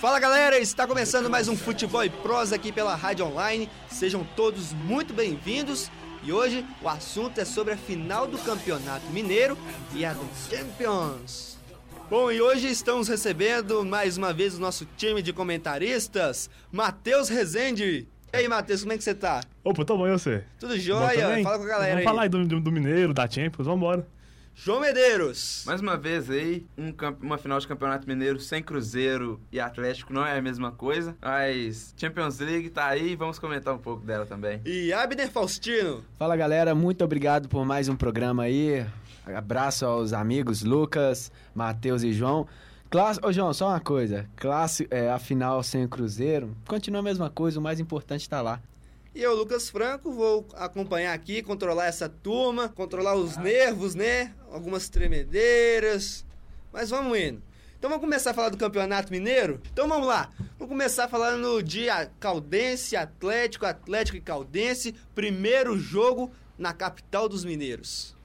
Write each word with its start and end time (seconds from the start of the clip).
Fala 0.00 0.20
galera, 0.20 0.58
está 0.58 0.86
começando 0.86 1.28
mais 1.28 1.48
um 1.48 1.56
Futebol 1.56 2.04
e 2.04 2.08
Prosa 2.08 2.54
aqui 2.54 2.70
pela 2.70 2.94
Rádio 2.94 3.26
Online. 3.26 3.68
Sejam 3.90 4.26
todos 4.36 4.72
muito 4.72 5.12
bem-vindos. 5.12 5.90
E 6.22 6.32
hoje 6.32 6.64
o 6.82 6.88
assunto 6.88 7.38
é 7.38 7.44
sobre 7.44 7.74
a 7.74 7.76
final 7.76 8.26
do 8.26 8.38
Campeonato 8.38 9.06
Mineiro 9.08 9.56
e 9.92 10.04
a 10.04 10.12
do 10.12 10.28
Champions. 10.48 11.58
Bom, 12.08 12.30
e 12.30 12.40
hoje 12.40 12.68
estamos 12.68 13.06
recebendo 13.08 13.84
mais 13.84 14.16
uma 14.16 14.32
vez 14.32 14.54
o 14.54 14.60
nosso 14.60 14.86
time 14.96 15.20
de 15.20 15.32
comentaristas, 15.32 16.48
Matheus 16.72 17.28
Rezende. 17.28 18.08
E 18.32 18.36
aí, 18.36 18.48
Matheus, 18.48 18.82
como 18.82 18.92
é 18.92 18.98
que 18.98 19.04
você 19.04 19.14
tá? 19.14 19.40
Opa, 19.64 19.84
tô 19.84 19.96
bom, 19.96 20.06
e 20.06 20.12
você? 20.12 20.44
Tudo 20.60 20.78
jóia? 20.78 21.42
Fala 21.42 21.58
com 21.58 21.64
a 21.64 21.66
galera 21.66 21.86
Vamos 21.92 21.98
aí. 21.98 22.04
falar 22.04 22.22
aí 22.22 22.28
do, 22.28 22.44
do, 22.46 22.60
do 22.60 22.70
Mineiro, 22.70 23.14
da 23.14 23.28
Champions, 23.28 23.66
vambora. 23.66 24.06
João 24.54 24.80
Medeiros. 24.80 25.62
Mais 25.64 25.80
uma 25.80 25.96
vez 25.96 26.28
aí, 26.28 26.66
um 26.76 26.92
uma 27.22 27.38
final 27.38 27.58
de 27.60 27.66
Campeonato 27.66 28.06
Mineiro 28.08 28.40
sem 28.40 28.60
Cruzeiro 28.60 29.40
e 29.52 29.60
Atlético 29.60 30.12
não 30.12 30.26
é 30.26 30.36
a 30.36 30.42
mesma 30.42 30.72
coisa, 30.72 31.16
mas 31.22 31.94
Champions 31.96 32.40
League 32.40 32.68
tá 32.68 32.86
aí, 32.86 33.14
vamos 33.14 33.38
comentar 33.38 33.72
um 33.72 33.78
pouco 33.78 34.04
dela 34.04 34.26
também. 34.26 34.60
E 34.64 34.92
Abner 34.92 35.30
Faustino. 35.30 36.04
Fala 36.18 36.36
galera, 36.36 36.74
muito 36.74 37.04
obrigado 37.04 37.48
por 37.48 37.64
mais 37.64 37.88
um 37.88 37.94
programa 37.94 38.42
aí. 38.42 38.84
Abraço 39.24 39.86
aos 39.86 40.12
amigos 40.12 40.62
Lucas, 40.64 41.30
Matheus 41.54 42.02
e 42.02 42.12
João. 42.12 42.46
Classe... 42.90 43.20
Ô 43.22 43.30
João, 43.30 43.52
só 43.52 43.68
uma 43.68 43.80
coisa. 43.80 44.26
Classe, 44.36 44.88
é, 44.90 45.10
a 45.10 45.18
final 45.18 45.62
sem 45.62 45.84
o 45.84 45.88
Cruzeiro, 45.88 46.56
continua 46.66 47.00
a 47.00 47.02
mesma 47.02 47.28
coisa, 47.28 47.60
o 47.60 47.62
mais 47.62 47.78
importante 47.78 48.28
tá 48.28 48.40
lá. 48.40 48.60
E 49.14 49.22
eu, 49.22 49.34
Lucas 49.34 49.68
Franco, 49.68 50.10
vou 50.10 50.46
acompanhar 50.54 51.12
aqui, 51.12 51.42
controlar 51.42 51.86
essa 51.86 52.08
turma, 52.08 52.68
controlar 52.68 53.14
os 53.14 53.36
nervos, 53.36 53.94
né? 53.94 54.32
Algumas 54.50 54.88
tremedeiras. 54.88 56.24
Mas 56.72 56.88
vamos 56.88 57.18
indo. 57.18 57.42
Então 57.78 57.90
vamos 57.90 58.04
começar 58.04 58.30
a 58.30 58.34
falar 58.34 58.48
do 58.48 58.56
Campeonato 58.56 59.12
Mineiro? 59.12 59.60
Então 59.72 59.86
vamos 59.86 60.06
lá. 60.06 60.30
Vamos 60.58 60.68
começar 60.68 61.08
falando 61.08 61.62
de 61.62 61.86
Caldense, 62.18 62.96
Atlético, 62.96 63.66
Atlético 63.66 64.16
e 64.16 64.20
Caldense. 64.20 64.94
Primeiro 65.14 65.78
jogo 65.78 66.30
na 66.56 66.72
capital 66.72 67.28
dos 67.28 67.44
mineiros. 67.44 68.17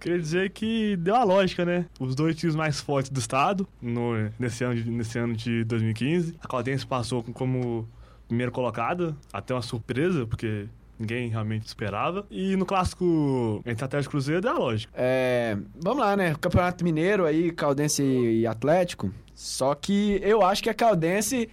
Queria 0.00 0.18
dizer 0.18 0.50
que 0.50 0.96
deu 0.96 1.14
a 1.16 1.24
lógica, 1.24 1.64
né? 1.64 1.86
Os 1.98 2.14
dois 2.14 2.36
times 2.36 2.54
mais 2.54 2.80
fortes 2.80 3.10
do 3.10 3.18
estado 3.20 3.66
no, 3.80 4.12
nesse, 4.38 4.62
ano 4.64 4.74
de, 4.74 4.90
nesse 4.90 5.18
ano 5.18 5.34
de 5.34 5.64
2015. 5.64 6.36
A 6.42 6.48
Caldense 6.48 6.86
passou 6.86 7.22
com- 7.22 7.32
como 7.32 7.88
primeiro 8.28 8.50
colocado, 8.52 9.16
até 9.32 9.54
uma 9.54 9.62
surpresa, 9.62 10.26
porque 10.26 10.66
ninguém 10.98 11.28
realmente 11.28 11.66
esperava. 11.66 12.26
E 12.30 12.56
no 12.56 12.66
clássico 12.66 13.62
entre 13.66 13.84
Atlético 13.84 14.10
e 14.10 14.12
Cruzeiro 14.12 14.40
deu 14.40 14.50
a 14.50 14.58
lógica. 14.58 14.92
É, 14.96 15.56
vamos 15.82 16.00
lá, 16.00 16.16
né? 16.16 16.34
Campeonato 16.40 16.84
Mineiro 16.84 17.24
aí, 17.24 17.50
Caldense 17.52 18.02
e 18.02 18.46
Atlético. 18.46 19.12
Só 19.34 19.74
que 19.74 20.20
eu 20.22 20.42
acho 20.42 20.62
que 20.62 20.70
a 20.70 20.74
Caldense. 20.74 21.48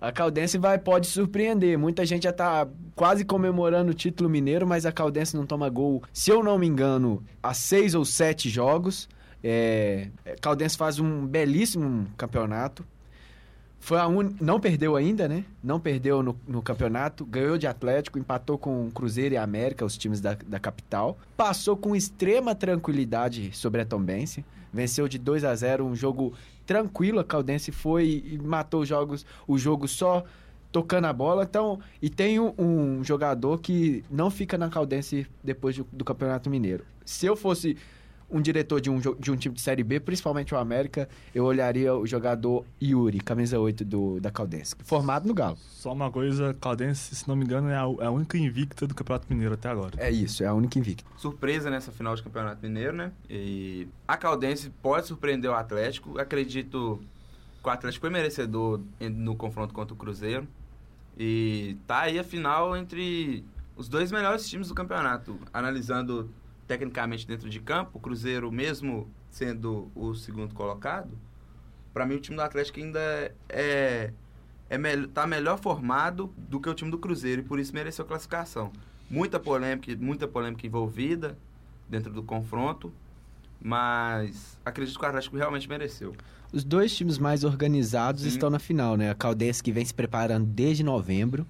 A 0.00 0.10
Caldense 0.10 0.56
vai, 0.56 0.78
pode 0.78 1.06
surpreender. 1.06 1.78
Muita 1.78 2.06
gente 2.06 2.22
já 2.22 2.32
tá 2.32 2.66
quase 2.94 3.24
comemorando 3.24 3.90
o 3.90 3.94
título 3.94 4.30
mineiro, 4.30 4.66
mas 4.66 4.86
a 4.86 4.92
Caldense 4.92 5.36
não 5.36 5.44
toma 5.44 5.68
gol, 5.68 6.02
se 6.12 6.30
eu 6.30 6.42
não 6.42 6.58
me 6.58 6.66
engano, 6.66 7.22
há 7.42 7.52
seis 7.52 7.94
ou 7.94 8.04
sete 8.04 8.48
jogos. 8.48 9.08
É, 9.42 10.08
é, 10.24 10.36
Caldense 10.40 10.76
faz 10.76 10.98
um 10.98 11.26
belíssimo 11.26 12.06
campeonato. 12.16 12.84
Foi 13.80 13.98
a 13.98 14.06
un... 14.06 14.34
Não 14.40 14.60
perdeu 14.60 14.94
ainda, 14.94 15.26
né? 15.26 15.44
Não 15.64 15.80
perdeu 15.80 16.22
no, 16.22 16.38
no 16.46 16.62
campeonato. 16.62 17.24
Ganhou 17.24 17.56
de 17.56 17.66
Atlético, 17.66 18.18
empatou 18.18 18.58
com 18.58 18.90
Cruzeiro 18.90 19.34
e 19.34 19.38
América, 19.38 19.84
os 19.84 19.96
times 19.96 20.20
da, 20.20 20.36
da 20.46 20.60
capital. 20.60 21.18
Passou 21.36 21.76
com 21.76 21.96
extrema 21.96 22.54
tranquilidade 22.54 23.50
sobre 23.56 23.80
a 23.80 23.86
Tombense. 23.86 24.44
Venceu 24.72 25.08
de 25.08 25.18
2 25.18 25.44
a 25.44 25.54
0 25.54 25.84
um 25.84 25.96
jogo 25.96 26.34
tranquilo. 26.66 27.18
A 27.18 27.24
Caldense 27.24 27.72
foi 27.72 28.22
e 28.24 28.38
matou 28.38 28.82
os 28.82 28.88
jogos, 28.88 29.26
o 29.48 29.58
jogo 29.58 29.88
só 29.88 30.24
tocando 30.70 31.06
a 31.06 31.12
bola. 31.12 31.44
Então, 31.44 31.80
e 32.00 32.10
tem 32.10 32.38
um, 32.38 32.52
um 32.58 33.02
jogador 33.02 33.58
que 33.58 34.04
não 34.10 34.30
fica 34.30 34.58
na 34.58 34.68
Caldense 34.68 35.26
depois 35.42 35.76
do 35.90 36.04
Campeonato 36.04 36.50
Mineiro. 36.50 36.84
Se 37.04 37.26
eu 37.26 37.34
fosse 37.34 37.76
um 38.30 38.40
diretor 38.40 38.80
de 38.80 38.88
um, 38.88 38.98
de 38.98 39.30
um 39.30 39.36
time 39.36 39.54
de 39.54 39.60
Série 39.60 39.82
B, 39.82 39.98
principalmente 40.00 40.54
o 40.54 40.58
América, 40.58 41.08
eu 41.34 41.44
olharia 41.44 41.94
o 41.94 42.06
jogador 42.06 42.64
Yuri, 42.82 43.18
camisa 43.20 43.58
8 43.58 43.84
do, 43.84 44.20
da 44.20 44.30
Caldense, 44.30 44.76
formado 44.84 45.26
no 45.26 45.34
Galo. 45.34 45.56
Só 45.56 45.92
uma 45.92 46.10
coisa, 46.10 46.54
Caldense, 46.60 47.14
se 47.14 47.28
não 47.28 47.34
me 47.34 47.44
engano, 47.44 47.68
é 47.68 47.76
a, 47.76 48.04
é 48.04 48.06
a 48.06 48.10
única 48.10 48.38
invicta 48.38 48.86
do 48.86 48.94
Campeonato 48.94 49.26
Mineiro 49.28 49.54
até 49.54 49.68
agora. 49.68 49.94
É 49.98 50.10
isso, 50.10 50.42
é 50.42 50.46
a 50.46 50.54
única 50.54 50.78
invicta. 50.78 51.04
Surpresa 51.16 51.70
nessa 51.70 51.90
final 51.90 52.14
de 52.14 52.22
Campeonato 52.22 52.62
Mineiro, 52.62 52.96
né? 52.96 53.12
E 53.28 53.88
a 54.06 54.16
Caldense 54.16 54.70
pode 54.82 55.06
surpreender 55.06 55.50
o 55.50 55.54
Atlético, 55.54 56.18
acredito 56.18 57.00
que 57.62 57.68
o 57.68 57.70
Atlético 57.70 58.02
foi 58.02 58.10
merecedor 58.10 58.80
no 59.00 59.34
confronto 59.36 59.74
contra 59.74 59.92
o 59.92 59.96
Cruzeiro. 59.96 60.46
E 61.18 61.76
tá 61.86 62.00
aí 62.00 62.18
a 62.18 62.24
final 62.24 62.76
entre 62.76 63.44
os 63.76 63.88
dois 63.88 64.10
melhores 64.10 64.48
times 64.48 64.68
do 64.68 64.74
campeonato, 64.74 65.38
analisando 65.52 66.30
tecnicamente 66.70 67.26
dentro 67.26 67.50
de 67.50 67.58
campo, 67.58 67.98
o 67.98 68.00
Cruzeiro 68.00 68.52
mesmo 68.52 69.10
sendo 69.28 69.90
o 69.92 70.14
segundo 70.14 70.54
colocado, 70.54 71.18
para 71.92 72.06
mim 72.06 72.14
o 72.14 72.20
time 72.20 72.36
do 72.36 72.42
Atlético 72.42 72.78
ainda 72.78 73.34
é 73.48 74.12
é 74.68 74.78
tá 75.12 75.26
melhor 75.26 75.58
formado 75.58 76.32
do 76.36 76.60
que 76.60 76.68
o 76.68 76.74
time 76.74 76.88
do 76.88 76.98
Cruzeiro 76.98 77.40
e 77.40 77.44
por 77.44 77.58
isso 77.58 77.74
mereceu 77.74 78.04
classificação. 78.04 78.70
Muita 79.10 79.40
polêmica, 79.40 79.92
muita 79.98 80.28
polêmica 80.28 80.64
envolvida 80.64 81.36
dentro 81.88 82.12
do 82.12 82.22
confronto, 82.22 82.92
mas 83.60 84.56
acredito 84.64 84.96
que 84.96 85.04
o 85.04 85.08
Atlético 85.08 85.36
realmente 85.36 85.68
mereceu. 85.68 86.14
Os 86.52 86.62
dois 86.62 86.96
times 86.96 87.18
mais 87.18 87.42
organizados 87.42 88.22
Sim. 88.22 88.28
estão 88.28 88.48
na 88.48 88.60
final, 88.60 88.96
né? 88.96 89.10
A 89.10 89.14
Caldense 89.16 89.60
que 89.60 89.72
vem 89.72 89.84
se 89.84 89.92
preparando 89.92 90.46
desde 90.46 90.84
novembro. 90.84 91.44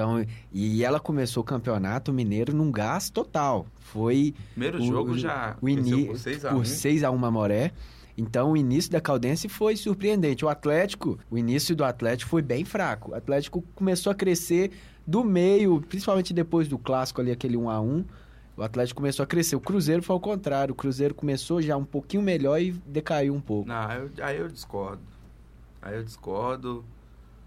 Então, 0.00 0.24
e 0.50 0.82
ela 0.82 0.98
começou 0.98 1.42
o 1.42 1.44
campeonato 1.44 2.10
mineiro 2.12 2.54
num 2.54 2.72
gás 2.72 3.10
total. 3.10 3.66
Foi 3.80 4.34
Primeiro 4.52 4.78
o- 4.78 4.82
jogo 4.86 5.18
já 5.18 5.56
o 5.60 5.68
ini- 5.68 6.06
por 6.06 6.18
6 6.18 6.44
a 6.46 6.50
por 6.50 6.60
1. 6.62 6.64
6 6.64 7.04
a 7.04 7.10
1 7.10 7.16
Mamoré. 7.18 7.72
Então 8.16 8.52
o 8.52 8.56
início 8.56 8.90
da 8.90 9.00
Caldense 9.00 9.48
foi 9.48 9.76
surpreendente. 9.76 10.44
O 10.44 10.48
Atlético, 10.48 11.18
o 11.30 11.36
início 11.38 11.76
do 11.76 11.84
Atlético 11.84 12.30
foi 12.30 12.40
bem 12.42 12.64
fraco. 12.64 13.12
O 13.12 13.14
Atlético 13.14 13.62
começou 13.74 14.10
a 14.10 14.14
crescer 14.14 14.70
do 15.06 15.22
meio, 15.22 15.80
principalmente 15.82 16.32
depois 16.32 16.66
do 16.68 16.78
clássico 16.78 17.20
ali, 17.20 17.30
aquele 17.30 17.56
1 17.56 17.68
a 17.70 17.80
1 17.80 18.04
O 18.56 18.62
Atlético 18.62 19.00
começou 19.00 19.22
a 19.22 19.26
crescer. 19.26 19.56
O 19.56 19.60
Cruzeiro 19.60 20.02
foi 20.02 20.12
ao 20.14 20.20
contrário. 20.20 20.72
O 20.72 20.74
Cruzeiro 20.74 21.14
começou 21.14 21.62
já 21.62 21.76
um 21.78 21.84
pouquinho 21.84 22.22
melhor 22.22 22.60
e 22.60 22.72
decaiu 22.86 23.32
um 23.34 23.40
pouco. 23.40 23.66
Não, 23.68 23.74
aí 23.76 23.98
eu, 23.98 24.10
aí 24.24 24.36
eu 24.38 24.48
discordo. 24.48 25.00
Aí 25.80 25.96
eu 25.96 26.02
discordo. 26.04 26.84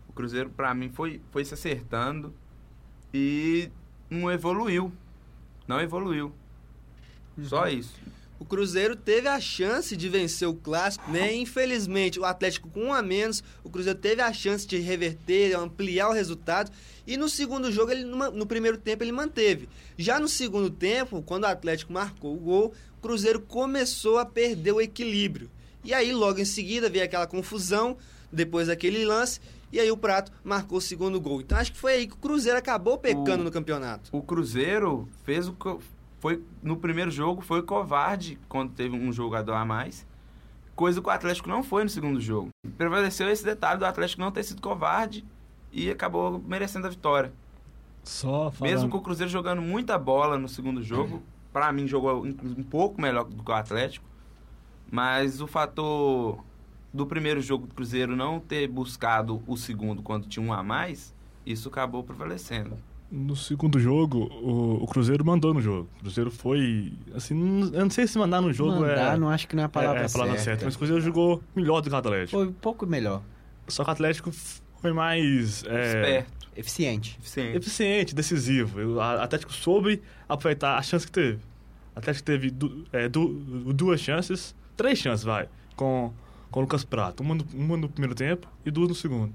O 0.09 0.13
Cruzeiro, 0.13 0.49
pra 0.49 0.73
mim, 0.73 0.89
foi, 0.89 1.21
foi 1.31 1.45
se 1.45 1.53
acertando 1.53 2.33
e 3.13 3.69
não 4.09 4.31
evoluiu. 4.31 4.91
Não 5.67 5.79
evoluiu. 5.79 6.33
Só 7.43 7.67
isso. 7.67 7.93
O 8.39 8.45
Cruzeiro 8.45 8.95
teve 8.95 9.27
a 9.29 9.39
chance 9.39 9.95
de 9.95 10.09
vencer 10.09 10.47
o 10.47 10.53
clássico, 10.53 11.09
né? 11.09 11.33
Infelizmente, 11.33 12.19
o 12.19 12.25
Atlético 12.25 12.69
com 12.69 12.85
um 12.85 12.93
a 12.93 13.01
menos, 13.01 13.41
o 13.63 13.69
Cruzeiro 13.69 13.97
teve 13.97 14.21
a 14.21 14.33
chance 14.33 14.67
de 14.67 14.77
reverter, 14.79 15.57
ampliar 15.57 16.09
o 16.09 16.13
resultado. 16.13 16.69
E 17.07 17.15
no 17.15 17.29
segundo 17.29 17.71
jogo, 17.71 17.91
ele, 17.91 18.03
no 18.03 18.45
primeiro 18.45 18.77
tempo, 18.77 19.03
ele 19.03 19.13
manteve. 19.13 19.69
Já 19.97 20.19
no 20.19 20.27
segundo 20.27 20.69
tempo, 20.69 21.21
quando 21.21 21.43
o 21.43 21.47
Atlético 21.47 21.93
marcou 21.93 22.35
o 22.35 22.39
gol, 22.39 22.73
o 22.97 23.01
Cruzeiro 23.01 23.39
começou 23.39 24.17
a 24.17 24.25
perder 24.25 24.73
o 24.73 24.81
equilíbrio. 24.81 25.49
E 25.83 25.93
aí, 25.93 26.11
logo 26.11 26.39
em 26.39 26.45
seguida, 26.45 26.89
veio 26.89 27.05
aquela 27.05 27.27
confusão, 27.27 27.95
depois 28.31 28.67
daquele 28.67 29.05
lance, 29.05 29.39
e 29.73 29.79
aí 29.79 29.91
o 29.91 29.97
Prato 29.97 30.31
marcou 30.43 30.77
o 30.77 30.81
segundo 30.81 31.19
gol. 31.19 31.41
Então 31.41 31.57
acho 31.57 31.71
que 31.73 31.77
foi 31.77 31.93
aí 31.93 32.07
que 32.07 32.13
o 32.13 32.17
Cruzeiro 32.17 32.57
acabou 32.57 32.97
pecando 32.97 33.41
O- 33.41 33.43
no 33.45 33.51
campeonato. 33.51 34.09
O 34.15 34.21
Cruzeiro 34.21 35.09
fez 35.23 35.47
o 35.47 35.53
que 35.53 35.77
foi 36.19 36.41
no 36.61 36.77
primeiro 36.77 37.11
jogo 37.11 37.41
foi 37.41 37.61
covarde 37.63 38.39
quando 38.47 38.71
teve 38.71 38.95
um 38.95 39.11
jogador 39.11 39.53
a 39.55 39.65
mais, 39.65 40.05
coisa 40.75 41.01
que 41.01 41.07
o 41.07 41.11
Atlético 41.11 41.49
não 41.49 41.61
foi 41.63 41.83
no 41.83 41.89
segundo 41.89 42.21
jogo. 42.21 42.49
Prevaleceu 42.77 43.29
esse 43.29 43.43
detalhe 43.43 43.79
do 43.79 43.85
Atlético 43.85 44.21
não 44.21 44.31
ter 44.31 44.43
sido 44.43 44.61
covarde 44.61 45.25
e 45.71 45.89
acabou 45.89 46.39
merecendo 46.47 46.87
a 46.87 46.89
vitória. 46.89 47.33
Só 48.03 48.51
falando... 48.51 48.71
Mesmo 48.71 48.89
com 48.89 48.97
o 48.97 49.01
Cruzeiro 49.01 49.29
jogando 49.31 49.61
muita 49.61 49.97
bola 49.97 50.37
no 50.37 50.47
segundo 50.47 50.81
jogo, 50.83 51.21
pra 51.51 51.71
mim 51.73 51.87
jogou 51.87 52.23
um 52.25 52.63
pouco 52.63 53.01
melhor 53.01 53.25
do 53.25 53.43
que 53.43 53.51
o 53.51 53.53
Atlético, 53.53 54.05
mas 54.91 55.41
o 55.41 55.47
fator 55.47 56.43
do 56.93 57.05
primeiro 57.07 57.41
jogo 57.41 57.65
do 57.67 57.73
Cruzeiro 57.73 58.15
não 58.15 58.39
ter 58.39 58.67
buscado 58.67 59.41
o 59.47 59.57
segundo 59.57 60.01
quando 60.01 60.27
tinha 60.27 60.45
um 60.45 60.53
a 60.53 60.61
mais, 60.61 61.13
isso 61.45 61.67
acabou 61.69 62.03
prevalecendo. 62.03 62.77
No 63.11 63.35
segundo 63.35 63.79
jogo, 63.79 64.23
o, 64.41 64.83
o 64.83 64.87
Cruzeiro 64.87 65.23
mandou 65.25 65.53
no 65.53 65.61
jogo. 65.61 65.87
O 65.97 65.99
Cruzeiro 66.01 66.31
foi. 66.31 66.93
Assim, 67.13 67.33
não- 67.35 67.67
eu 67.73 67.81
não 67.81 67.89
sei 67.89 68.07
se 68.07 68.17
mandar 68.17 68.41
no 68.41 68.51
jogo 68.51 68.79
Mandar, 68.79 69.13
é. 69.15 69.17
não 69.17 69.29
acho 69.29 69.47
que 69.47 69.55
não 69.55 69.61
é 69.63 69.65
a 69.65 69.69
palavra, 69.69 69.99
é, 69.99 70.03
é 70.03 70.05
a 70.05 70.09
palavra 70.09 70.33
certa. 70.33 70.43
certa. 70.45 70.65
Mas 70.65 70.73
o 70.75 70.77
Cruzeiro 70.79 71.01
jogou 71.01 71.41
melhor 71.55 71.81
do 71.81 71.89
que 71.89 71.95
o 71.95 71.97
Atlético. 71.97 72.37
Foi 72.37 72.47
um 72.47 72.53
pouco 72.53 72.87
melhor. 72.87 73.21
Só 73.67 73.83
que 73.83 73.89
o 73.89 73.93
Atlético 73.93 74.31
foi 74.81 74.93
mais. 74.93 75.63
é, 75.65 75.85
Esperto, 75.85 76.43
Eficiente. 76.55 77.17
eficiente. 77.19 77.57
eficiente, 77.57 78.15
decisivo. 78.15 78.79
O 78.95 78.99
Atlético 79.01 79.53
soube 79.53 80.01
aproveitar 80.27 80.77
a 80.77 80.81
chance 80.81 81.05
que 81.05 81.11
teve. 81.11 81.39
O 81.95 81.99
Atlético 81.99 82.25
teve 82.25 82.49
du, 82.49 82.83
é, 82.91 83.07
du, 83.07 83.27
duas 83.73 83.99
chances, 83.99 84.55
três 84.75 84.97
chances, 84.97 85.23
vai, 85.23 85.47
com, 85.75 86.11
com 86.53 86.59
o 86.59 86.63
Lucas 86.63 86.83
Prato. 86.85 87.23
Uma 87.23 87.33
no, 87.33 87.45
uma 87.51 87.75
no 87.75 87.89
primeiro 87.89 88.13
tempo 88.13 88.47
e 88.63 88.69
duas 88.69 88.87
no 88.87 88.95
segundo. 88.95 89.33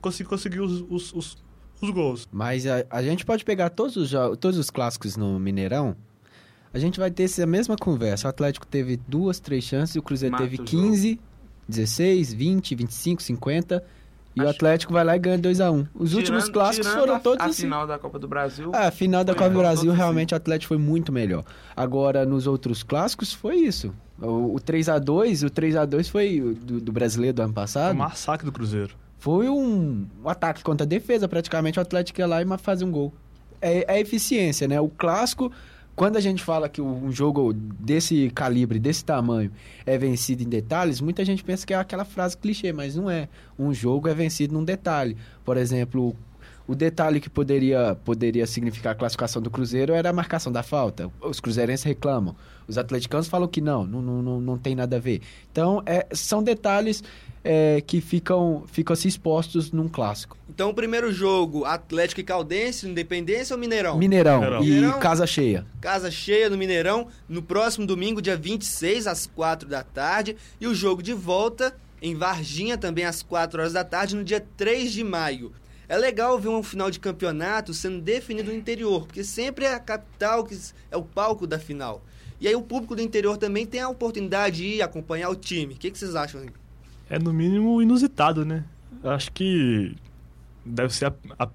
Consegui, 0.00 0.28
conseguiu 0.28 0.64
os, 0.64 0.84
os, 0.90 1.12
os, 1.14 1.44
os 1.80 1.90
gols. 1.90 2.28
Mas 2.30 2.66
a, 2.66 2.84
a 2.90 3.02
gente 3.02 3.24
pode 3.24 3.44
pegar 3.44 3.70
todos 3.70 3.96
os, 3.96 4.10
todos 4.38 4.58
os 4.58 4.68
clássicos 4.68 5.16
no 5.16 5.40
Mineirão. 5.40 5.96
A 6.72 6.78
gente 6.78 7.00
vai 7.00 7.10
ter 7.10 7.22
essa 7.22 7.46
mesma 7.46 7.76
conversa. 7.76 8.26
O 8.26 8.30
Atlético 8.30 8.66
teve 8.66 8.98
duas, 9.08 9.40
três 9.40 9.64
chances, 9.64 9.96
o 9.96 10.02
Cruzeiro 10.02 10.32
Mata 10.32 10.44
teve 10.44 10.60
o 10.60 10.64
15, 10.64 11.18
16, 11.66 12.34
20, 12.34 12.74
25, 12.74 13.22
50. 13.22 13.84
E 14.36 14.40
o 14.40 14.42
Acho- 14.42 14.50
Atlético 14.56 14.92
vai 14.92 15.04
lá 15.04 15.14
e 15.14 15.18
ganha 15.18 15.38
2x1. 15.38 15.86
Os 15.94 16.12
últimos 16.14 16.44
Tirando- 16.44 16.52
clássicos 16.52 16.86
tirando 16.88 17.00
foram 17.00 17.14
a, 17.14 17.20
todos 17.20 17.40
a 17.44 17.48
assim. 17.48 17.62
final 17.62 17.86
da 17.86 17.98
Copa 17.98 18.18
do 18.18 18.26
Brasil. 18.26 18.70
Ah, 18.74 18.88
a 18.88 18.90
final 18.90 19.22
da 19.22 19.32
Foi, 19.32 19.38
Copa 19.38 19.50
do 19.54 19.58
Brasil, 19.60 19.84
todos 19.84 19.96
realmente 19.96 20.34
o 20.34 20.36
Atlético 20.36 20.68
foi 20.68 20.78
muito 20.78 21.12
melhor. 21.12 21.44
Agora, 21.76 22.26
nos 22.26 22.46
outros 22.46 22.82
clássicos, 22.82 23.32
foi 23.32 23.56
isso. 23.56 23.94
O, 24.20 24.54
o 24.54 24.60
3x2, 24.60 25.46
o 25.46 25.50
3x2 25.50 26.08
foi 26.10 26.40
o 26.40 26.54
do, 26.54 26.80
do 26.80 26.92
brasileiro 26.92 27.34
do 27.36 27.42
ano 27.42 27.52
Foi 27.52 27.62
passado. 27.62 27.94
um 27.94 27.98
massacre 27.98 28.44
do 28.44 28.52
Cruzeiro. 28.52 28.94
Foi 29.18 29.48
um, 29.48 30.06
um 30.22 30.28
ataque 30.28 30.62
contra 30.62 30.84
a 30.84 30.88
defesa, 30.88 31.28
praticamente. 31.28 31.78
O 31.78 31.82
Atlético 31.82 32.20
ia 32.20 32.26
lá 32.26 32.42
e 32.42 32.46
fazia 32.58 32.86
um 32.86 32.90
gol. 32.90 33.12
É, 33.60 33.94
é 33.96 34.00
eficiência, 34.00 34.68
né? 34.68 34.80
O 34.80 34.88
clássico, 34.88 35.50
quando 35.96 36.16
a 36.16 36.20
gente 36.20 36.42
fala 36.42 36.68
que 36.68 36.80
um 36.80 37.10
jogo 37.12 37.52
desse 37.52 38.30
calibre, 38.30 38.78
desse 38.78 39.04
tamanho, 39.04 39.50
é 39.86 39.96
vencido 39.96 40.42
em 40.42 40.48
detalhes, 40.48 41.00
muita 41.00 41.24
gente 41.24 41.44
pensa 41.44 41.64
que 41.66 41.72
é 41.72 41.76
aquela 41.76 42.04
frase 42.04 42.36
clichê, 42.36 42.72
mas 42.72 42.96
não 42.96 43.08
é. 43.08 43.28
Um 43.58 43.72
jogo 43.72 44.08
é 44.08 44.14
vencido 44.14 44.54
num 44.54 44.64
detalhe. 44.64 45.16
Por 45.44 45.56
exemplo, 45.56 46.16
o 46.66 46.74
detalhe 46.74 47.20
que 47.20 47.28
poderia, 47.28 47.96
poderia 48.04 48.46
significar 48.46 48.92
a 48.92 48.94
classificação 48.94 49.42
do 49.42 49.50
Cruzeiro 49.50 49.92
era 49.92 50.10
a 50.10 50.12
marcação 50.12 50.50
da 50.50 50.62
falta. 50.62 51.10
Os 51.20 51.40
cruzeirenses 51.40 51.84
reclamam. 51.84 52.34
Os 52.66 52.78
atleticanos 52.78 53.28
falam 53.28 53.46
que 53.46 53.60
não, 53.60 53.84
não, 53.84 54.00
não, 54.00 54.22
não, 54.22 54.40
não 54.40 54.58
tem 54.58 54.74
nada 54.74 54.96
a 54.96 54.98
ver. 54.98 55.20
Então, 55.52 55.82
é, 55.84 56.06
são 56.12 56.42
detalhes 56.42 57.04
é, 57.44 57.82
que 57.86 58.00
ficam, 58.00 58.64
ficam 58.66 58.96
se 58.96 59.06
expostos 59.06 59.70
num 59.70 59.86
clássico. 59.86 60.38
Então, 60.48 60.70
o 60.70 60.74
primeiro 60.74 61.12
jogo, 61.12 61.66
Atlético 61.66 62.22
e 62.22 62.24
Caldense, 62.24 62.88
Independência 62.88 63.54
ou 63.54 63.60
Mineirão? 63.60 63.98
Mineirão, 63.98 64.40
Mineirão. 64.40 64.64
e 64.64 64.70
Mineirão. 64.70 64.98
casa 64.98 65.26
cheia. 65.26 65.66
Casa 65.82 66.10
cheia 66.10 66.48
no 66.48 66.56
Mineirão, 66.56 67.08
no 67.28 67.42
próximo 67.42 67.86
domingo, 67.86 68.22
dia 68.22 68.36
26, 68.36 69.06
às 69.06 69.26
4 69.26 69.68
da 69.68 69.82
tarde. 69.82 70.34
E 70.58 70.66
o 70.66 70.74
jogo 70.74 71.02
de 71.02 71.12
volta 71.12 71.76
em 72.00 72.14
Varginha, 72.14 72.78
também 72.78 73.04
às 73.04 73.22
4 73.22 73.60
horas 73.60 73.72
da 73.74 73.84
tarde, 73.84 74.16
no 74.16 74.24
dia 74.24 74.44
3 74.56 74.92
de 74.92 75.04
maio. 75.04 75.52
É 75.88 75.96
legal 75.96 76.38
ver 76.38 76.48
um 76.48 76.62
final 76.62 76.90
de 76.90 76.98
campeonato 76.98 77.74
sendo 77.74 78.00
definido 78.00 78.50
no 78.50 78.56
interior, 78.56 79.06
porque 79.06 79.22
sempre 79.22 79.64
é 79.64 79.74
a 79.74 79.78
capital 79.78 80.44
que 80.44 80.58
é 80.90 80.96
o 80.96 81.02
palco 81.02 81.46
da 81.46 81.58
final. 81.58 82.02
E 82.40 82.48
aí 82.48 82.54
o 82.54 82.62
público 82.62 82.96
do 82.96 83.02
interior 83.02 83.36
também 83.36 83.66
tem 83.66 83.80
a 83.80 83.88
oportunidade 83.88 84.56
de 84.56 84.66
ir 84.66 84.82
acompanhar 84.82 85.30
o 85.30 85.36
time. 85.36 85.74
O 85.74 85.76
que, 85.76 85.90
que 85.90 85.98
vocês 85.98 86.14
acham? 86.14 86.44
É 87.08 87.18
no 87.18 87.32
mínimo 87.32 87.80
inusitado, 87.80 88.44
né? 88.44 88.64
Acho 89.02 89.30
que 89.32 89.94
deve 90.64 90.94
ser 90.94 91.06
a, 91.06 91.14
a 91.38 91.48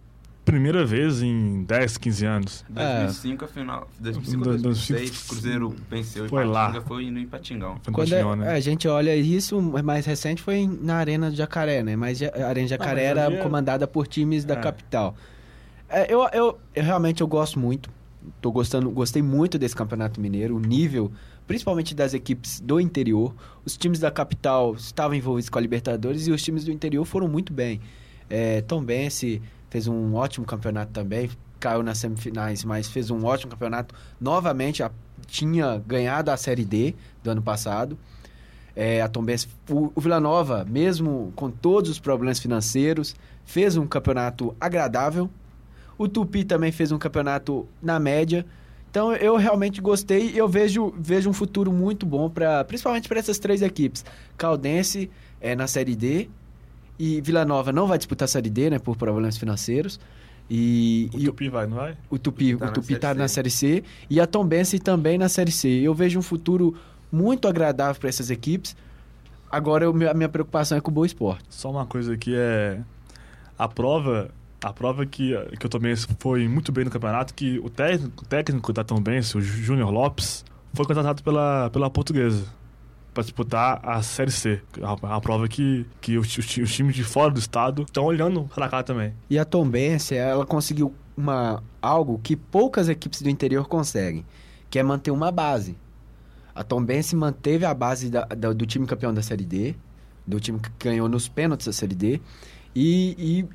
primeira 0.49 0.85
vez 0.85 1.21
em 1.21 1.63
10, 1.63 1.97
15 1.97 2.25
anos. 2.25 2.65
2005 2.69 3.45
a 3.45 3.47
final. 3.47 3.89
2005 3.99 4.43
Do- 4.43 4.57
2006, 4.57 4.99
2005, 4.99 5.27
Cruzeiro 5.29 5.75
venceu 5.89 6.27
foi 6.29 6.43
em 6.43 6.47
lá. 6.47 6.81
Foi 6.81 7.09
no 7.11 7.19
Ipatingão. 7.19 7.77
Foi 7.83 7.91
no 7.91 7.95
Quando 7.95 8.09
Patinhão, 8.09 8.33
é- 8.33 8.35
né? 8.35 8.51
a 8.53 8.59
gente 8.59 8.87
olha 8.87 9.15
isso, 9.15 9.57
o 9.57 9.83
mais 9.83 10.05
recente 10.05 10.41
foi 10.41 10.67
na 10.81 10.95
Arena 10.95 11.29
do 11.29 11.35
Jacaré, 11.35 11.83
né? 11.83 11.95
Mas 11.95 12.21
a 12.21 12.47
Arena 12.47 12.67
do 12.67 12.69
Jacaré 12.69 13.01
mas 13.01 13.09
era 13.11 13.25
ali 13.25 13.35
é- 13.35 13.43
comandada 13.43 13.87
por 13.87 14.07
times 14.07 14.43
da 14.45 14.55
É. 14.55 14.57
capital. 14.57 15.15
É, 15.87 16.13
eu, 16.13 16.21
eu, 16.33 16.59
eu 16.75 16.83
realmente 16.83 17.21
eu 17.21 17.27
gosto 17.27 17.59
muito. 17.59 17.89
Tô 18.41 18.51
gostando, 18.51 18.89
gostei 18.91 19.21
muito 19.21 19.57
desse 19.57 19.75
Campeonato 19.75 20.19
Mineiro, 20.21 20.55
o 20.55 20.59
nível, 20.59 21.11
principalmente 21.47 21.95
das 21.95 22.13
equipes 22.13 22.59
do 22.59 22.79
interior. 22.79 23.33
Os 23.65 23.75
times 23.77 23.99
da 23.99 24.11
capital 24.11 24.75
estavam 24.75 25.15
envolvidos 25.15 25.49
com 25.49 25.57
a 25.57 25.61
Libertadores 25.61 26.27
e 26.27 26.31
os 26.31 26.43
times 26.43 26.63
do 26.65 26.71
interior 26.71 27.05
foram 27.05 27.27
muito 27.27 27.51
bem. 27.53 27.79
É, 28.29 28.61
Tom 28.61 28.83
Bense 28.83 29.41
fez 29.69 29.87
um 29.87 30.15
ótimo 30.15 30.45
campeonato 30.45 30.91
também, 30.91 31.29
caiu 31.59 31.83
nas 31.83 31.97
semifinais, 31.97 32.63
mas 32.63 32.87
fez 32.87 33.09
um 33.11 33.23
ótimo 33.25 33.51
campeonato. 33.51 33.93
Novamente, 34.19 34.81
a- 34.83 34.91
tinha 35.27 35.81
ganhado 35.85 36.31
a 36.31 36.37
Série 36.37 36.65
D 36.65 36.95
do 37.23 37.29
ano 37.31 37.41
passado. 37.41 37.97
É, 38.75 39.01
a 39.01 39.07
Tombense, 39.09 39.47
o, 39.69 39.91
o 39.93 39.99
Vila 40.01 40.19
Nova, 40.19 40.65
mesmo 40.65 41.33
com 41.35 41.49
todos 41.51 41.89
os 41.89 41.99
problemas 41.99 42.39
financeiros, 42.39 43.15
fez 43.43 43.75
um 43.75 43.85
campeonato 43.85 44.55
agradável. 44.59 45.29
O 45.97 46.07
Tupi 46.07 46.45
também 46.45 46.71
fez 46.71 46.91
um 46.91 46.97
campeonato 46.97 47.67
na 47.81 47.99
média. 47.99 48.45
Então 48.89 49.13
eu 49.13 49.35
realmente 49.35 49.81
gostei 49.81 50.31
e 50.31 50.37
eu 50.37 50.47
vejo, 50.47 50.93
vejo 50.97 51.29
um 51.29 51.33
futuro 51.33 51.71
muito 51.71 52.05
bom 52.05 52.29
para 52.29 52.63
principalmente 52.63 53.07
para 53.07 53.19
essas 53.19 53.37
três 53.37 53.61
equipes. 53.61 54.05
Caldense 54.37 55.11
é 55.41 55.55
na 55.55 55.67
Série 55.67 55.95
D 55.95 56.29
e 56.99 57.21
Vila 57.21 57.45
Nova 57.45 57.71
não 57.71 57.87
vai 57.87 57.97
disputar 57.97 58.25
a 58.25 58.27
Série 58.27 58.49
D, 58.49 58.69
né, 58.69 58.77
por 58.79 58.95
problemas 58.97 59.37
financeiros. 59.37 59.99
E, 60.49 61.09
O 61.13 61.19
e 61.19 61.25
Tupi 61.25 61.47
vai, 61.49 61.67
não 61.67 61.77
vai? 61.77 61.95
o 62.09 62.17
Tupi, 62.17 62.55
Tá 62.57 62.65
o 62.65 62.67
na 62.67 62.73
Tupi 62.73 62.87
Série 62.87 62.99
tá 62.99 63.13
C. 63.13 63.19
na 63.19 63.27
Série 63.27 63.49
C 63.51 63.83
e 64.09 64.19
a 64.19 64.25
Tombense 64.27 64.79
também 64.79 65.17
na 65.17 65.29
Série 65.29 65.51
C. 65.51 65.67
Eu 65.69 65.93
vejo 65.93 66.17
um 66.19 66.23
futuro 66.23 66.75
muito 67.11 67.47
agradável 67.47 67.99
para 67.99 68.09
essas 68.09 68.29
equipes. 68.31 68.75
Agora 69.51 69.85
eu- 69.85 70.09
a 70.09 70.13
minha 70.13 70.29
preocupação 70.29 70.77
é 70.77 70.81
com 70.81 70.89
o 70.91 70.93
Boa 70.93 71.05
Esporte. 71.07 71.43
Só 71.49 71.69
uma 71.71 71.85
coisa 71.85 72.17
que 72.17 72.33
é 72.35 72.79
a 73.57 73.67
prova, 73.67 74.29
a 74.63 74.73
prova 74.73 75.05
que, 75.05 75.33
que 75.59 75.65
o 75.65 75.69
Tombense 75.69 76.07
foi 76.19 76.47
muito 76.47 76.71
bem 76.71 76.83
no 76.83 76.89
campeonato, 76.91 77.33
que 77.33 77.59
o 77.59 77.69
técnico, 77.69 78.23
o 78.23 78.27
técnico 78.27 78.73
da 78.73 78.83
Tombense, 78.83 79.37
o 79.37 79.41
Júnior 79.41 79.91
Lopes, 79.91 80.43
foi 80.73 80.85
contratado 80.85 81.21
pela, 81.23 81.69
pela 81.71 81.89
portuguesa 81.91 82.45
para 83.13 83.23
disputar 83.23 83.79
a 83.83 84.01
Série 84.01 84.31
C. 84.31 84.61
A, 85.03 85.19
prova 85.21 85.47
que, 85.47 85.85
que 85.99 86.17
os, 86.17 86.27
os 86.37 86.57
os 86.57 86.73
times 86.73 86.95
de 86.95 87.03
fora 87.03 87.31
do 87.31 87.39
estado 87.39 87.83
estão 87.83 88.05
olhando 88.05 88.43
para 88.53 88.69
cá 88.69 88.83
também. 88.83 89.13
E 89.29 89.37
a 89.39 89.45
Tombense, 89.45 90.15
ela 90.15 90.45
conseguiu 90.45 90.93
uma, 91.17 91.61
algo 91.81 92.19
que 92.23 92.35
poucas 92.35 92.87
equipes 92.89 93.21
do 93.21 93.29
interior 93.29 93.67
conseguem, 93.67 94.25
que 94.69 94.79
é 94.79 94.83
manter 94.83 95.11
uma 95.11 95.31
base. 95.31 95.75
A 96.55 96.63
Tombense 96.63 97.15
manteve 97.15 97.65
a 97.65 97.73
base 97.73 98.09
da- 98.09 98.25
da- 98.25 98.53
do 98.53 98.65
time 98.65 98.85
campeão 98.85 99.13
da 99.13 99.21
Série 99.21 99.45
D, 99.45 99.75
do 100.25 100.39
time 100.39 100.59
que 100.59 100.69
ganhou 100.87 101.09
nos 101.09 101.27
pênaltis 101.27 101.65
da 101.67 101.73
Série 101.73 101.95
D, 101.95 102.21
e, 102.75 103.15
e 103.17 103.45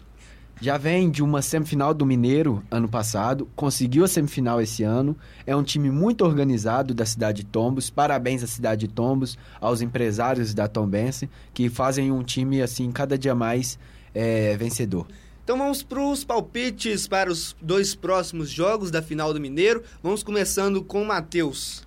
já 0.61 0.77
vem 0.77 1.11
de 1.11 1.23
uma 1.23 1.43
semifinal 1.43 1.93
do 1.93 2.07
Mineiro 2.07 2.63
ano 2.71 2.89
passado, 2.89 3.49
conseguiu 3.57 4.05
a 4.05 4.09
semifinal 4.09 4.61
esse 4.61 4.83
ano, 4.83 5.17
é 5.47 5.55
um 5.55 5.63
time 5.63 5.91
muito 5.91 6.25
organizado 6.25 6.95
da 6.95 7.05
cidade 7.05 7.43
de 7.43 7.47
Tombos, 7.47 7.91
parabéns 7.91 8.43
à 8.43 8.47
cidade 8.47 8.87
de 8.87 8.93
Tombos, 8.93 9.37
aos 9.61 9.83
empresários 9.83 10.55
da 10.55 10.69
Tombense, 10.69 11.29
que 11.53 11.69
fazem 11.69 12.11
um 12.11 12.23
time 12.23 12.63
assim 12.63 12.91
cada 12.93 13.19
dia 13.19 13.35
mais 13.35 13.79
é, 14.15 14.57
vencedor. 14.57 15.07
Então 15.43 15.59
vamos 15.59 15.83
para 15.83 16.01
os 16.01 16.25
palpites 16.25 17.07
para 17.07 17.31
os 17.31 17.55
dois 17.61 17.95
próximos 17.95 18.49
jogos 18.49 18.91
da 18.91 19.03
final 19.03 19.35
do 19.35 19.41
Mineiro. 19.41 19.83
Vamos 20.03 20.23
começando 20.23 20.83
com 20.83 21.03
o 21.03 21.07
Matheus. 21.07 21.87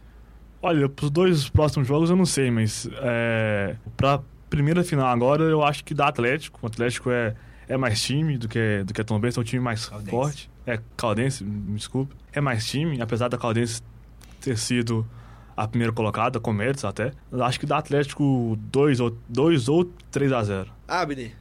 Olha, 0.62 0.88
pros 0.88 1.10
dois 1.10 1.50
próximos 1.50 1.88
jogos 1.88 2.12
eu 2.12 2.16
não 2.16 2.26
sei, 2.26 2.52
mas 2.52 2.88
é, 3.02 3.76
pra 3.96 4.22
primeira 4.48 4.84
final 4.84 5.08
agora 5.08 5.44
eu 5.44 5.64
acho 5.64 5.84
que 5.84 5.96
dá 5.96 6.08
Atlético. 6.08 6.60
O 6.62 6.68
Atlético 6.68 7.10
é, 7.10 7.36
é 7.68 7.78
mais 7.78 8.02
time 8.02 8.38
do 8.38 8.48
que, 8.48 8.84
do 8.84 8.94
que 8.94 9.02
a 9.02 9.04
Tom 9.04 9.20
Benz, 9.20 9.38
é 9.38 9.40
um 9.42 9.44
time 9.44 9.62
mais 9.64 9.86
Caldense. 9.88 10.12
forte. 10.12 10.52
É, 10.66 10.80
Caldense, 10.96 11.44
me 11.44 11.76
desculpe. 11.78 12.16
É 12.32 12.42
mais 12.42 12.66
time, 12.66 13.02
apesar 13.02 13.28
da 13.28 13.38
Caldense 13.38 13.82
ter 14.42 14.58
sido 14.58 15.06
a 15.56 15.68
primeira 15.68 15.92
colocada, 15.92 16.40
com 16.40 16.54
méritos 16.54 16.86
até. 16.86 17.12
Eu 17.32 17.44
acho 17.44 17.60
que 17.60 17.66
dá 17.66 17.78
Atlético 17.80 18.58
2 18.72 19.00
ou, 19.00 19.18
2 19.28 19.68
ou 19.70 19.86
3 20.12 20.32
a 20.32 20.44
0 20.44 20.70
Abner. 20.88 21.32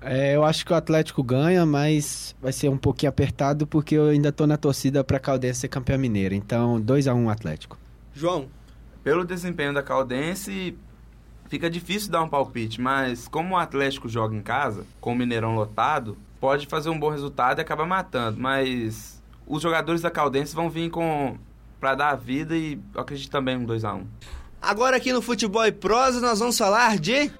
É, 0.00 0.34
eu 0.36 0.44
acho 0.44 0.66
que 0.66 0.72
o 0.72 0.76
Atlético 0.76 1.22
ganha, 1.22 1.64
mas 1.64 2.34
vai 2.42 2.52
ser 2.52 2.68
um 2.68 2.76
pouquinho 2.76 3.10
apertado 3.10 3.66
porque 3.66 3.94
eu 3.94 4.06
ainda 4.08 4.30
tô 4.32 4.46
na 4.46 4.56
torcida 4.56 5.02
pra 5.02 5.18
Caldense 5.18 5.60
ser 5.60 5.68
campeã 5.68 5.96
mineira. 5.96 6.34
Então, 6.34 6.80
2 6.80 7.08
a 7.08 7.14
1 7.14 7.30
Atlético. 7.30 7.78
João. 8.14 8.48
Pelo 9.02 9.24
desempenho 9.24 9.72
da 9.72 9.82
Caldense, 9.82 10.76
fica 11.48 11.68
difícil 11.68 12.10
dar 12.10 12.22
um 12.22 12.28
palpite, 12.28 12.80
mas 12.80 13.26
como 13.26 13.54
o 13.54 13.58
Atlético 13.58 14.08
joga 14.08 14.36
em 14.36 14.42
casa, 14.42 14.86
com 15.00 15.12
o 15.12 15.16
Mineirão 15.16 15.54
lotado, 15.54 16.16
pode 16.40 16.66
fazer 16.66 16.90
um 16.90 16.98
bom 16.98 17.10
resultado 17.10 17.58
e 17.58 17.62
acabar 17.62 17.86
matando. 17.86 18.38
Mas 18.38 19.22
os 19.46 19.62
jogadores 19.62 20.02
da 20.02 20.10
Caldense 20.10 20.54
vão 20.54 20.70
vir 20.70 20.90
com 20.90 21.36
para 21.80 21.94
dar 21.94 22.10
a 22.10 22.16
vida 22.16 22.56
e 22.56 22.78
acredito 22.96 23.30
também 23.30 23.56
um 23.56 23.64
2 23.64 23.84
a 23.84 23.94
1 23.94 24.04
Agora 24.60 24.96
aqui 24.96 25.12
no 25.12 25.22
Futebol 25.22 25.64
e 25.64 25.70
Prosa 25.70 26.20
nós 26.20 26.40
vamos 26.40 26.58
falar 26.58 26.98
de... 26.98 27.30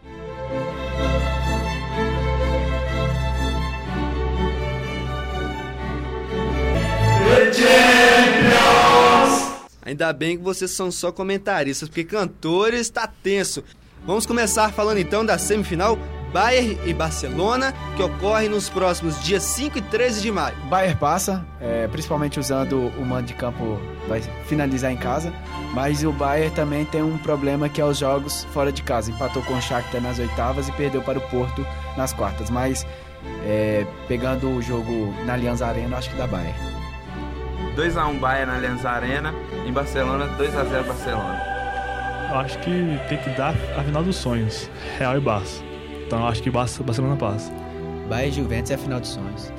Ainda 9.83 10.13
bem 10.13 10.37
que 10.37 10.45
vocês 10.45 10.71
são 10.71 10.93
só 10.93 11.11
comentaristas, 11.11 11.89
porque 11.89 12.05
cantores 12.05 12.91
tá 12.91 13.07
tenso. 13.07 13.65
Vamos 14.07 14.27
começar 14.27 14.73
falando 14.73 14.99
então 14.99 15.25
da 15.25 15.39
semifinal 15.39 15.99
Bayern 16.33 16.79
e 16.85 16.93
Barcelona, 16.93 17.73
que 17.97 18.03
ocorre 18.03 18.49
nos 18.49 18.69
próximos 18.69 19.23
dias 19.23 19.43
5 19.43 19.79
e 19.79 19.83
13 19.83 20.21
de 20.21 20.31
maio. 20.31 20.55
Bayern 20.69 20.99
passa, 20.99 21.45
é, 21.61 21.89
principalmente 21.89 22.39
usando 22.39 22.89
o 22.99 23.05
mando 23.05 23.27
de 23.27 23.35
campo, 23.35 23.81
vai 24.07 24.21
finalizar 24.47 24.93
em 24.93 24.97
casa. 24.97 25.33
Mas 25.73 26.05
o 26.05 26.13
Bayern 26.13 26.55
também 26.55 26.85
tem 26.85 27.03
um 27.03 27.17
problema 27.19 27.69
que 27.69 27.81
é 27.81 27.85
os 27.85 27.99
jogos 27.99 28.45
fora 28.53 28.71
de 28.71 28.83
casa. 28.83 29.11
Empatou 29.11 29.43
com 29.43 29.55
o 29.55 29.63
Shakhtar 29.63 30.01
nas 30.01 30.19
oitavas 30.19 30.69
e 30.69 30.73
perdeu 30.73 31.03
para 31.03 31.19
o 31.19 31.23
Porto 31.23 31.67
nas 31.97 32.13
quartas. 32.13 32.51
Mas 32.51 32.87
é, 33.45 33.87
pegando 34.07 34.51
o 34.51 34.61
jogo 34.61 35.15
na 35.25 35.35
Allianz 35.35 35.63
Arena, 35.63 35.97
acho 35.97 36.11
que 36.11 36.17
dá 36.17 36.27
Bayern. 36.27 36.59
2x1 37.75 38.19
Bayern 38.19 38.47
na 38.47 38.57
Allianz 38.57 38.85
Arena. 38.85 39.35
Em 39.67 39.73
Barcelona, 39.73 40.29
2x0 40.39 40.87
Barcelona. 40.87 41.48
Eu 42.29 42.35
acho 42.35 42.59
que 42.59 42.71
tem 43.09 43.19
que 43.19 43.31
dar 43.31 43.55
a 43.77 43.83
final 43.83 44.03
dos 44.03 44.17
sonhos, 44.17 44.71
Real 44.99 45.17
e 45.17 45.21
Barça. 45.21 45.63
Então 46.07 46.21
eu 46.21 46.27
acho 46.27 46.43
que 46.43 46.51
Barça, 46.51 46.83
Barcelona 46.83 47.17
passa. 47.17 47.53
Bayern 48.09 48.31
e 48.31 48.33
Juventus 48.33 48.71
é 48.71 48.75
a 48.75 48.79
final 48.79 49.01
dos 49.01 49.11
sonhos. 49.11 49.53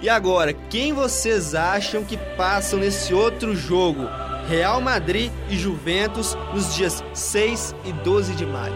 E 0.00 0.08
agora, 0.08 0.52
quem 0.52 0.92
vocês 0.92 1.54
acham 1.54 2.04
que 2.04 2.16
passam 2.36 2.78
nesse 2.78 3.14
outro 3.14 3.54
jogo? 3.54 4.06
Real 4.48 4.80
Madrid 4.80 5.32
e 5.48 5.56
Juventus 5.56 6.36
nos 6.52 6.74
dias 6.74 7.02
6 7.14 7.74
e 7.86 7.92
12 7.92 8.34
de 8.34 8.44
maio. 8.44 8.74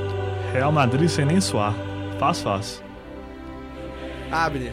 Real 0.53 0.73
Madrid 0.73 1.09
sem 1.09 1.27
nem 1.27 1.41
suar. 1.41 1.75
Fácil, 2.19 2.45
fácil. 2.45 2.83
Abner. 4.33 4.73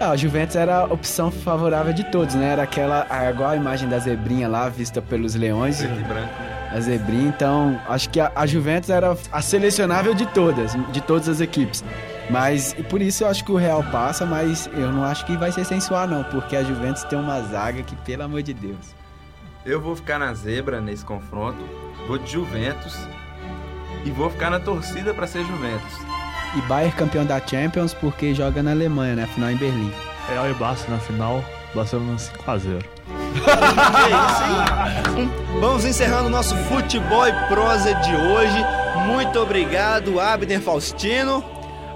Ah, 0.00 0.10
a 0.10 0.16
Juventus 0.16 0.56
era 0.56 0.78
a 0.78 0.84
opção 0.84 1.30
favorável 1.30 1.92
de 1.92 2.02
todos, 2.10 2.34
né? 2.34 2.52
Era 2.52 2.64
aquela, 2.64 3.06
igual 3.30 3.50
a 3.50 3.56
imagem 3.56 3.88
da 3.88 3.98
zebrinha 4.00 4.48
lá, 4.48 4.68
vista 4.68 5.00
pelos 5.00 5.36
leões. 5.36 5.78
Preto 5.78 6.00
e 6.00 6.04
branco. 6.04 6.34
A 6.74 6.80
zebrinha, 6.80 7.28
então, 7.28 7.80
acho 7.88 8.10
que 8.10 8.18
a, 8.18 8.32
a 8.34 8.44
Juventus 8.46 8.90
era 8.90 9.16
a 9.30 9.40
selecionável 9.40 10.12
de 10.12 10.26
todas, 10.26 10.72
de 10.92 11.00
todas 11.00 11.28
as 11.28 11.40
equipes. 11.40 11.84
Mas, 12.28 12.74
e 12.76 12.82
por 12.82 13.00
isso 13.00 13.22
eu 13.22 13.28
acho 13.28 13.44
que 13.44 13.52
o 13.52 13.56
Real 13.56 13.80
passa, 13.92 14.26
mas 14.26 14.68
eu 14.74 14.90
não 14.90 15.04
acho 15.04 15.24
que 15.24 15.36
vai 15.36 15.52
ser 15.52 15.64
sem 15.64 15.80
suar, 15.80 16.08
não, 16.08 16.24
porque 16.24 16.56
a 16.56 16.64
Juventus 16.64 17.04
tem 17.04 17.16
uma 17.16 17.40
zaga 17.42 17.80
que, 17.84 17.94
pelo 17.96 18.24
amor 18.24 18.42
de 18.42 18.52
Deus. 18.52 18.92
Eu 19.64 19.80
vou 19.80 19.94
ficar 19.94 20.18
na 20.18 20.34
zebra 20.34 20.80
nesse 20.80 21.04
confronto. 21.04 21.58
Vou 22.08 22.18
de 22.18 22.30
Juventus. 22.30 22.98
E 24.04 24.10
vou 24.10 24.28
ficar 24.28 24.50
na 24.50 24.58
torcida 24.58 25.14
para 25.14 25.28
ser 25.28 25.44
Juventus. 25.44 26.00
E 26.56 26.60
Bayern 26.62 26.94
campeão 26.96 27.24
da 27.24 27.40
Champions 27.40 27.94
porque 27.94 28.34
joga 28.34 28.62
na 28.62 28.72
Alemanha, 28.72 29.14
né? 29.14 29.22
Afinal 29.24 29.52
em 29.52 29.56
Berlim. 29.56 29.92
Real 30.28 30.50
e 30.50 30.54
Barça 30.54 30.90
na 30.90 30.98
final, 30.98 31.42
Barcelona 31.74 32.16
5x0. 32.16 32.93
Que 33.34 33.40
isso, 35.10 35.18
hein? 35.18 35.30
Vamos 35.60 35.84
encerrando 35.84 36.26
o 36.26 36.30
nosso 36.30 36.56
futebol 36.56 37.26
e 37.26 37.32
prosa 37.48 37.92
de 37.94 38.14
hoje. 38.14 38.64
Muito 39.06 39.38
obrigado, 39.40 40.20
Abner 40.20 40.60
Faustino. 40.60 41.44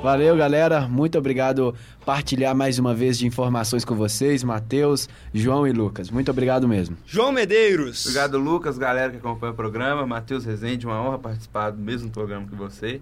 Valeu, 0.02 0.37
galera. 0.37 0.83
Muito 0.88 1.18
obrigado 1.18 1.75
partilhar 2.04 2.54
mais 2.54 2.78
uma 2.78 2.95
vez 2.95 3.18
de 3.18 3.26
informações 3.26 3.85
com 3.85 3.95
vocês, 3.95 4.42
Matheus, 4.45 5.09
João 5.33 5.66
e 5.66 5.73
Lucas. 5.73 6.11
Muito 6.11 6.30
obrigado 6.30 6.68
mesmo. 6.68 6.97
João 7.04 7.33
Medeiros. 7.33 8.07
Obrigado, 8.07 8.38
Lucas, 8.38 8.78
galera 8.78 9.11
que 9.11 9.18
acompanha 9.18 9.52
o 9.52 9.57
programa. 9.57 10.07
Matheus 10.07 10.45
Rezende, 10.45 10.87
uma 10.87 11.00
honra 11.00 11.18
participar 11.18 11.71
do 11.71 11.80
mesmo 11.80 12.11
programa 12.11 12.47
que 12.47 12.54
você. 12.54 13.00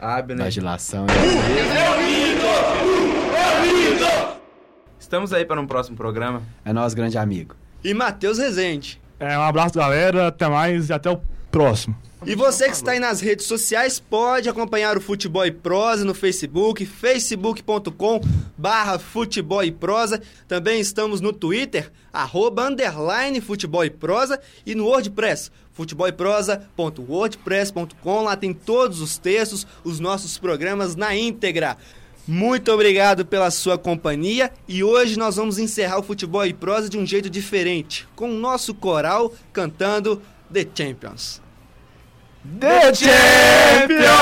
Abner. 0.00 0.44
Vagilação. 0.44 1.06
Estamos 4.98 5.32
aí 5.32 5.44
para 5.44 5.60
um 5.60 5.66
próximo 5.66 5.96
programa. 5.96 6.42
É 6.64 6.72
nós, 6.72 6.92
grande 6.94 7.18
amigo. 7.18 7.54
E 7.84 7.94
Matheus 7.94 8.38
Rezende. 8.38 9.00
É, 9.18 9.36
um 9.38 9.42
abraço, 9.42 9.74
galera. 9.74 10.28
Até 10.28 10.48
mais 10.48 10.88
e 10.88 10.92
até 10.92 11.10
o 11.10 11.20
próximo. 11.50 11.96
E 12.24 12.36
você 12.36 12.66
que 12.66 12.76
está 12.76 12.92
aí 12.92 13.00
nas 13.00 13.20
redes 13.20 13.46
sociais 13.46 13.98
pode 13.98 14.48
acompanhar 14.48 14.96
o 14.96 15.00
Futebol 15.00 15.44
e 15.44 15.50
Prosa 15.50 16.04
no 16.04 16.14
Facebook, 16.14 16.86
facebook.com 16.86 18.20
barra 18.56 18.96
Futebol 18.96 19.64
e 19.64 19.72
Prosa. 19.72 20.22
Também 20.46 20.80
estamos 20.80 21.20
no 21.20 21.32
Twitter, 21.32 21.90
arroba 22.12 22.68
underline 22.68 23.40
Futebol 23.40 23.84
e 23.84 23.90
Prosa 23.90 24.40
e 24.64 24.72
no 24.72 24.84
WordPress, 24.84 25.50
futeboleprosa.wordpress.com. 25.72 28.22
Lá 28.22 28.36
tem 28.36 28.54
todos 28.54 29.00
os 29.00 29.18
textos, 29.18 29.66
os 29.82 29.98
nossos 29.98 30.38
programas 30.38 30.94
na 30.94 31.16
íntegra. 31.16 31.76
Muito 32.26 32.70
obrigado 32.70 33.26
pela 33.26 33.50
sua 33.50 33.76
companhia 33.76 34.52
e 34.68 34.84
hoje 34.84 35.18
nós 35.18 35.36
vamos 35.36 35.58
encerrar 35.58 35.98
o 35.98 36.02
Futebol 36.02 36.46
e 36.46 36.52
Prosa 36.52 36.88
de 36.88 36.96
um 36.96 37.04
jeito 37.04 37.28
diferente, 37.28 38.06
com 38.14 38.30
o 38.30 38.38
nosso 38.38 38.72
coral 38.74 39.34
cantando 39.52 40.22
The 40.52 40.66
Champions. 40.72 41.42
The 42.60 42.94
Champions! 42.94 44.12